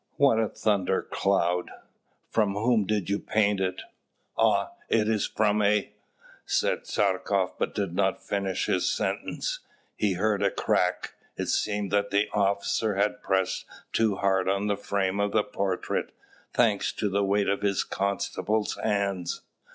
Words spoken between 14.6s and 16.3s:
the frame of the portrait,